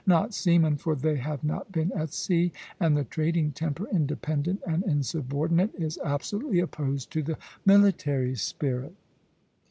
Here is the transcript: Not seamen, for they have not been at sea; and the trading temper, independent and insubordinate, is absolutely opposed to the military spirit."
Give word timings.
Not 0.07 0.33
seamen, 0.33 0.77
for 0.77 0.95
they 0.95 1.17
have 1.17 1.43
not 1.43 1.71
been 1.71 1.91
at 1.91 2.11
sea; 2.11 2.51
and 2.79 2.97
the 2.97 3.03
trading 3.03 3.51
temper, 3.51 3.85
independent 3.91 4.63
and 4.65 4.83
insubordinate, 4.83 5.75
is 5.77 5.99
absolutely 6.03 6.59
opposed 6.59 7.11
to 7.11 7.21
the 7.21 7.37
military 7.67 8.33
spirit." 8.33 8.95